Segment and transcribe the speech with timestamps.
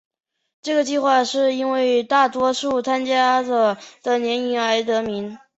[0.63, 5.37] 这个计画是因为大多数参加者的年龄而得名。